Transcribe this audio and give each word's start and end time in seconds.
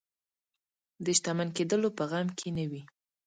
د 1.05 1.05
شتمن 1.17 1.49
کېدلو 1.57 1.89
په 1.97 2.03
غم 2.09 2.27
کې 2.37 2.47
نه 2.57 2.65
وي. 2.69 2.81